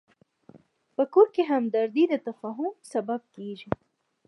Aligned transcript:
په 0.95 1.03
کور 1.13 1.27
کې 1.35 1.43
همدردي 1.51 2.03
د 2.09 2.13
تفاهم 2.27 2.73
سبب 2.91 3.21
کېږي. 3.35 3.69